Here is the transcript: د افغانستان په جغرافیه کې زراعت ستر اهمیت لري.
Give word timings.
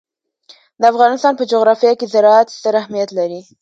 د 0.79 0.83
افغانستان 0.91 1.33
په 1.37 1.43
جغرافیه 1.51 1.93
کې 1.99 2.11
زراعت 2.13 2.47
ستر 2.57 2.73
اهمیت 2.81 3.09
لري. 3.19 3.41